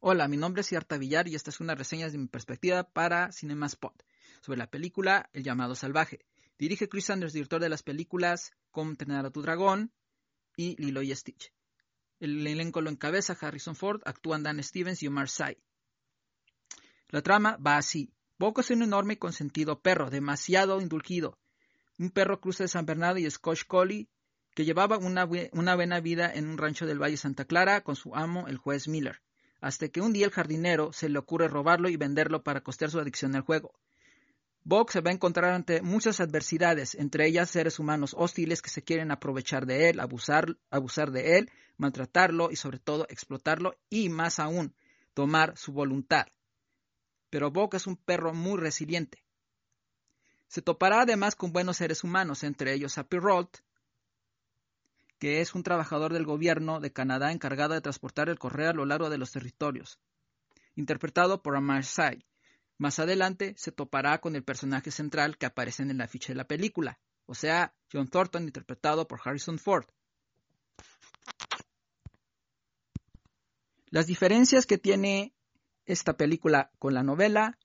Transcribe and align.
Hola, 0.00 0.28
mi 0.28 0.36
nombre 0.36 0.60
es 0.60 0.66
Cierta 0.66 0.98
Villar 0.98 1.26
y 1.26 1.34
esta 1.34 1.48
es 1.48 1.58
una 1.58 1.74
reseña 1.74 2.10
de 2.10 2.18
mi 2.18 2.26
perspectiva 2.26 2.84
para 2.84 3.32
CinemaSpot 3.32 4.04
sobre 4.42 4.58
la 4.58 4.70
película 4.70 5.30
El 5.32 5.42
llamado 5.42 5.74
salvaje. 5.74 6.26
Dirige 6.58 6.86
Chris 6.88 7.06
Sanders, 7.06 7.32
director 7.32 7.62
de 7.62 7.70
las 7.70 7.82
películas 7.82 8.52
Cómo 8.70 8.90
entrenar 8.90 9.24
a 9.24 9.30
tu 9.30 9.40
dragón 9.40 9.90
y 10.54 10.76
Lilo 10.80 11.00
y 11.00 11.16
Stitch. 11.16 11.50
El 12.20 12.46
elenco 12.46 12.82
lo 12.82 12.90
encabeza 12.90 13.38
Harrison 13.40 13.74
Ford, 13.74 14.02
actúan 14.04 14.42
Dan 14.42 14.62
Stevens 14.62 15.02
y 15.02 15.06
Omar 15.06 15.30
Sy. 15.30 15.56
La 17.08 17.22
trama 17.22 17.56
va 17.56 17.78
así. 17.78 18.12
Boco 18.38 18.60
es 18.60 18.70
un 18.70 18.82
enorme 18.82 19.14
y 19.14 19.16
consentido 19.16 19.80
perro, 19.80 20.10
demasiado 20.10 20.78
indulgido. 20.82 21.38
Un 21.98 22.10
perro 22.10 22.38
cruce 22.38 22.64
de 22.64 22.68
San 22.68 22.84
Bernardo 22.84 23.18
y 23.18 23.30
Scotch 23.30 23.64
Collie 23.64 24.08
que 24.54 24.66
llevaba 24.66 24.98
una, 24.98 25.26
una 25.52 25.74
buena 25.74 26.00
vida 26.00 26.30
en 26.32 26.48
un 26.48 26.58
rancho 26.58 26.84
del 26.84 27.02
Valle 27.02 27.16
Santa 27.16 27.46
Clara 27.46 27.80
con 27.80 27.96
su 27.96 28.14
amo, 28.14 28.46
el 28.46 28.58
juez 28.58 28.88
Miller 28.88 29.22
hasta 29.60 29.88
que 29.88 30.00
un 30.00 30.12
día 30.12 30.26
el 30.26 30.32
jardinero 30.32 30.92
se 30.92 31.08
le 31.08 31.18
ocurre 31.18 31.48
robarlo 31.48 31.88
y 31.88 31.96
venderlo 31.96 32.42
para 32.42 32.60
costear 32.62 32.90
su 32.90 32.98
adicción 32.98 33.34
al 33.34 33.42
juego. 33.42 33.72
Bob 34.64 34.90
se 34.90 35.00
va 35.00 35.10
a 35.10 35.14
encontrar 35.14 35.52
ante 35.52 35.80
muchas 35.80 36.18
adversidades, 36.18 36.96
entre 36.96 37.26
ellas 37.28 37.50
seres 37.50 37.78
humanos 37.78 38.16
hostiles 38.18 38.62
que 38.62 38.70
se 38.70 38.82
quieren 38.82 39.12
aprovechar 39.12 39.64
de 39.64 39.88
él, 39.88 40.00
abusar, 40.00 40.56
abusar 40.70 41.12
de 41.12 41.38
él, 41.38 41.50
maltratarlo 41.76 42.50
y 42.50 42.56
sobre 42.56 42.80
todo 42.80 43.06
explotarlo 43.08 43.76
y 43.88 44.08
más 44.08 44.40
aún, 44.40 44.74
tomar 45.14 45.56
su 45.56 45.72
voluntad. 45.72 46.26
Pero 47.30 47.52
Bob 47.52 47.76
es 47.76 47.86
un 47.86 47.96
perro 47.96 48.34
muy 48.34 48.58
resiliente. 48.58 49.22
Se 50.48 50.62
topará 50.62 51.02
además 51.02 51.36
con 51.36 51.52
buenos 51.52 51.76
seres 51.76 52.02
humanos, 52.02 52.42
entre 52.42 52.72
ellos 52.72 52.98
a 52.98 53.04
Pirrolt, 53.04 53.58
que 55.18 55.40
es 55.40 55.54
un 55.54 55.62
trabajador 55.62 56.12
del 56.12 56.24
gobierno 56.24 56.80
de 56.80 56.92
Canadá 56.92 57.32
encargado 57.32 57.74
de 57.74 57.80
transportar 57.80 58.28
el 58.28 58.38
correo 58.38 58.70
a 58.70 58.74
lo 58.74 58.84
largo 58.84 59.10
de 59.10 59.18
los 59.18 59.32
territorios, 59.32 59.98
interpretado 60.74 61.42
por 61.42 61.56
Amar 61.56 61.84
Sy. 61.84 62.24
Más 62.78 62.98
adelante 62.98 63.54
se 63.56 63.72
topará 63.72 64.20
con 64.20 64.36
el 64.36 64.44
personaje 64.44 64.90
central 64.90 65.38
que 65.38 65.46
aparece 65.46 65.82
en 65.82 65.96
la 65.96 66.08
ficha 66.08 66.28
de 66.28 66.36
la 66.36 66.46
película, 66.46 66.98
o 67.24 67.34
sea, 67.34 67.74
John 67.92 68.08
Thornton 68.08 68.44
interpretado 68.44 69.08
por 69.08 69.20
Harrison 69.24 69.58
Ford. 69.58 69.86
Las 73.88 74.06
diferencias 74.06 74.66
que 74.66 74.78
tiene 74.78 75.32
esta 75.86 76.16
película 76.16 76.70
con 76.78 76.92
la 76.92 77.02
novela 77.02 77.58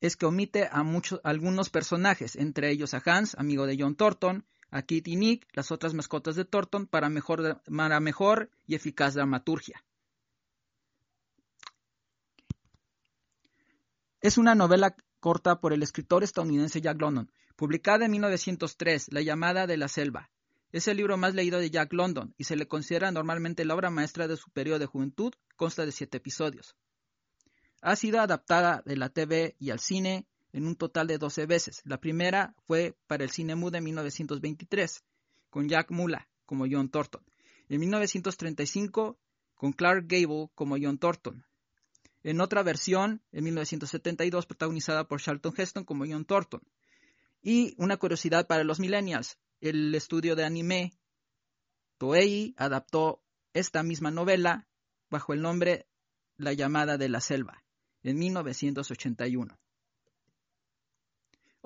es 0.00 0.16
que 0.16 0.26
omite 0.26 0.68
a 0.70 0.82
muchos, 0.82 1.20
algunos 1.24 1.70
personajes, 1.70 2.36
entre 2.36 2.70
ellos 2.70 2.94
a 2.94 3.02
Hans, 3.04 3.34
amigo 3.36 3.66
de 3.66 3.76
John 3.78 3.96
Thornton, 3.96 4.46
a 4.70 4.82
Kit 4.82 5.08
y 5.08 5.16
Nick, 5.16 5.46
las 5.52 5.70
otras 5.70 5.94
mascotas 5.94 6.36
de 6.36 6.44
Thornton, 6.44 6.86
para 6.86 7.08
mejor, 7.08 7.62
para 7.64 8.00
mejor 8.00 8.50
y 8.66 8.74
eficaz 8.74 9.14
dramaturgia. 9.14 9.84
Es 14.20 14.38
una 14.38 14.54
novela 14.54 14.96
corta 15.20 15.60
por 15.60 15.72
el 15.72 15.82
escritor 15.82 16.24
estadounidense 16.24 16.80
Jack 16.80 17.00
London, 17.00 17.30
publicada 17.54 18.04
en 18.04 18.10
1903, 18.12 19.12
La 19.12 19.22
llamada 19.22 19.66
de 19.66 19.76
la 19.76 19.88
selva. 19.88 20.30
Es 20.72 20.88
el 20.88 20.96
libro 20.96 21.16
más 21.16 21.34
leído 21.34 21.58
de 21.58 21.70
Jack 21.70 21.92
London 21.92 22.34
y 22.36 22.44
se 22.44 22.56
le 22.56 22.66
considera 22.66 23.10
normalmente 23.10 23.64
la 23.64 23.74
obra 23.74 23.90
maestra 23.90 24.28
de 24.28 24.36
su 24.36 24.50
periodo 24.50 24.78
de 24.78 24.86
juventud, 24.86 25.32
consta 25.54 25.86
de 25.86 25.92
siete 25.92 26.18
episodios. 26.18 26.74
Ha 27.82 27.96
sido 27.96 28.20
adaptada 28.20 28.82
de 28.84 28.96
la 28.96 29.10
TV 29.10 29.54
y 29.58 29.70
al 29.70 29.80
cine 29.80 30.26
en 30.56 30.66
un 30.66 30.74
total 30.74 31.06
de 31.06 31.18
12 31.18 31.44
veces. 31.44 31.82
La 31.84 32.00
primera 32.00 32.54
fue 32.66 32.96
para 33.06 33.24
el 33.24 33.30
cine 33.30 33.54
mudo 33.54 33.76
en 33.76 33.84
1923, 33.84 35.04
con 35.50 35.68
Jack 35.68 35.90
Mula 35.90 36.30
como 36.46 36.64
John 36.68 36.88
Thornton. 36.88 37.22
En 37.68 37.80
1935, 37.80 39.18
con 39.54 39.72
Clark 39.74 40.06
Gable 40.08 40.48
como 40.54 40.78
John 40.80 40.96
Thornton. 40.96 41.44
En 42.22 42.40
otra 42.40 42.62
versión, 42.62 43.20
en 43.32 43.44
1972, 43.44 44.46
protagonizada 44.46 45.06
por 45.06 45.20
Charlton 45.20 45.52
Heston 45.54 45.84
como 45.84 46.06
John 46.06 46.24
Thornton. 46.24 46.62
Y 47.42 47.74
una 47.76 47.98
curiosidad 47.98 48.46
para 48.46 48.64
los 48.64 48.80
millennials, 48.80 49.38
el 49.60 49.94
estudio 49.94 50.36
de 50.36 50.44
anime 50.44 50.94
Toei 51.98 52.54
adaptó 52.56 53.22
esta 53.52 53.82
misma 53.82 54.10
novela 54.10 54.66
bajo 55.10 55.34
el 55.34 55.42
nombre 55.42 55.86
La 56.38 56.54
llamada 56.54 56.96
de 56.96 57.10
la 57.10 57.20
selva 57.20 57.62
en 58.02 58.18
1981. 58.18 59.58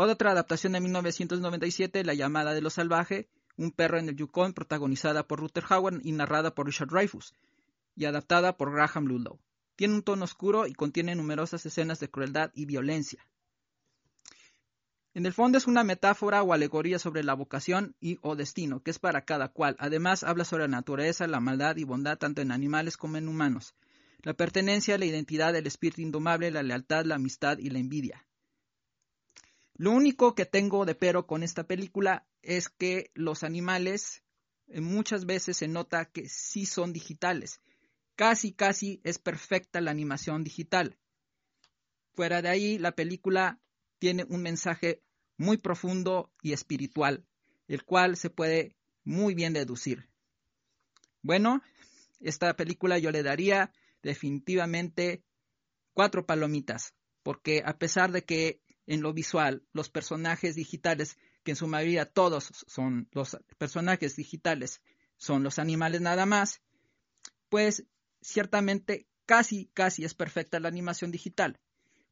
Otra 0.00 0.30
adaptación 0.30 0.74
de 0.74 0.80
1997, 0.80 2.04
La 2.04 2.14
llamada 2.14 2.54
de 2.54 2.60
lo 2.60 2.70
salvaje, 2.70 3.28
Un 3.56 3.72
perro 3.72 3.98
en 3.98 4.08
el 4.08 4.14
Yukon, 4.14 4.52
protagonizada 4.52 5.26
por 5.26 5.40
Ruther 5.40 5.64
Hauer 5.68 5.98
y 6.04 6.12
narrada 6.12 6.54
por 6.54 6.66
Richard 6.66 6.86
Dreyfuss, 6.86 7.34
y 7.96 8.04
adaptada 8.04 8.56
por 8.56 8.72
Graham 8.72 9.06
Ludlow. 9.06 9.40
Tiene 9.74 9.94
un 9.94 10.04
tono 10.04 10.24
oscuro 10.24 10.68
y 10.68 10.74
contiene 10.74 11.16
numerosas 11.16 11.66
escenas 11.66 11.98
de 11.98 12.08
crueldad 12.08 12.52
y 12.54 12.66
violencia. 12.66 13.26
En 15.14 15.26
el 15.26 15.32
fondo 15.32 15.58
es 15.58 15.66
una 15.66 15.82
metáfora 15.82 16.44
o 16.44 16.52
alegoría 16.52 17.00
sobre 17.00 17.24
la 17.24 17.34
vocación 17.34 17.96
y 17.98 18.18
o 18.22 18.36
destino, 18.36 18.84
que 18.84 18.92
es 18.92 19.00
para 19.00 19.24
cada 19.24 19.48
cual. 19.48 19.74
Además 19.80 20.22
habla 20.22 20.44
sobre 20.44 20.68
la 20.68 20.76
naturaleza, 20.76 21.26
la 21.26 21.40
maldad 21.40 21.76
y 21.76 21.82
bondad 21.82 22.18
tanto 22.18 22.40
en 22.40 22.52
animales 22.52 22.96
como 22.96 23.16
en 23.16 23.26
humanos. 23.26 23.74
La 24.22 24.34
pertenencia, 24.34 24.96
la 24.96 25.06
identidad, 25.06 25.56
el 25.56 25.66
espíritu 25.66 26.02
indomable, 26.02 26.52
la 26.52 26.62
lealtad, 26.62 27.04
la 27.04 27.16
amistad 27.16 27.58
y 27.58 27.70
la 27.70 27.80
envidia. 27.80 28.27
Lo 29.78 29.92
único 29.92 30.34
que 30.34 30.44
tengo 30.44 30.84
de 30.84 30.96
pero 30.96 31.26
con 31.28 31.44
esta 31.44 31.64
película 31.64 32.26
es 32.42 32.68
que 32.68 33.12
los 33.14 33.44
animales 33.44 34.24
eh, 34.66 34.80
muchas 34.80 35.24
veces 35.24 35.56
se 35.56 35.68
nota 35.68 36.04
que 36.06 36.28
sí 36.28 36.66
son 36.66 36.92
digitales. 36.92 37.60
Casi, 38.16 38.52
casi 38.52 39.00
es 39.04 39.20
perfecta 39.20 39.80
la 39.80 39.92
animación 39.92 40.42
digital. 40.42 40.98
Fuera 42.14 42.42
de 42.42 42.48
ahí, 42.48 42.78
la 42.78 42.90
película 42.90 43.60
tiene 44.00 44.24
un 44.28 44.42
mensaje 44.42 45.00
muy 45.36 45.58
profundo 45.58 46.32
y 46.42 46.52
espiritual, 46.52 47.24
el 47.68 47.84
cual 47.84 48.16
se 48.16 48.30
puede 48.30 48.74
muy 49.04 49.34
bien 49.34 49.52
deducir. 49.52 50.08
Bueno, 51.22 51.62
esta 52.18 52.56
película 52.56 52.98
yo 52.98 53.12
le 53.12 53.22
daría 53.22 53.72
definitivamente 54.02 55.22
cuatro 55.92 56.26
palomitas, 56.26 56.94
porque 57.22 57.62
a 57.64 57.78
pesar 57.78 58.10
de 58.10 58.24
que 58.24 58.60
en 58.88 59.02
lo 59.02 59.12
visual, 59.12 59.62
los 59.72 59.90
personajes 59.90 60.56
digitales, 60.56 61.18
que 61.44 61.52
en 61.52 61.56
su 61.56 61.68
mayoría 61.68 62.06
todos 62.06 62.50
son 62.66 63.06
los 63.12 63.36
personajes 63.58 64.16
digitales, 64.16 64.80
son 65.18 65.42
los 65.42 65.58
animales 65.58 66.00
nada 66.00 66.24
más, 66.24 66.62
pues 67.50 67.84
ciertamente 68.22 69.06
casi, 69.26 69.70
casi 69.74 70.04
es 70.04 70.14
perfecta 70.14 70.58
la 70.58 70.68
animación 70.68 71.10
digital. 71.10 71.60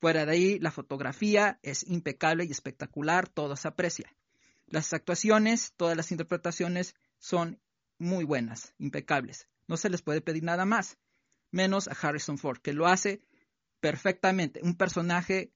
Fuera 0.00 0.26
de 0.26 0.32
ahí, 0.32 0.58
la 0.58 0.72
fotografía 0.72 1.60
es 1.62 1.84
impecable 1.84 2.44
y 2.44 2.50
espectacular, 2.50 3.28
todo 3.28 3.54
se 3.54 3.68
aprecia. 3.68 4.12
Las 4.66 4.92
actuaciones, 4.92 5.74
todas 5.76 5.96
las 5.96 6.10
interpretaciones 6.10 6.96
son 7.18 7.60
muy 7.98 8.24
buenas, 8.24 8.74
impecables. 8.78 9.48
No 9.68 9.76
se 9.76 9.90
les 9.90 10.02
puede 10.02 10.20
pedir 10.20 10.42
nada 10.42 10.64
más, 10.64 10.98
menos 11.52 11.86
a 11.86 11.92
Harrison 11.92 12.36
Ford, 12.36 12.58
que 12.58 12.72
lo 12.72 12.88
hace 12.88 13.22
perfectamente. 13.78 14.60
Un 14.64 14.76
personaje 14.76 15.53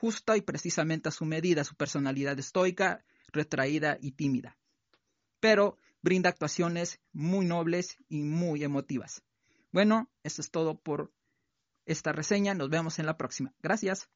justa 0.00 0.36
y 0.36 0.42
precisamente 0.42 1.08
a 1.08 1.12
su 1.12 1.24
medida, 1.24 1.64
su 1.64 1.74
personalidad 1.74 2.38
estoica, 2.38 3.02
retraída 3.32 3.96
y 4.00 4.12
tímida. 4.12 4.58
Pero 5.40 5.78
brinda 6.02 6.28
actuaciones 6.28 7.00
muy 7.12 7.46
nobles 7.46 7.96
y 8.08 8.22
muy 8.22 8.62
emotivas. 8.62 9.22
Bueno, 9.72 10.10
eso 10.22 10.42
es 10.42 10.50
todo 10.50 10.78
por 10.78 11.12
esta 11.86 12.12
reseña. 12.12 12.54
Nos 12.54 12.68
vemos 12.68 12.98
en 12.98 13.06
la 13.06 13.16
próxima. 13.16 13.54
Gracias. 13.62 14.08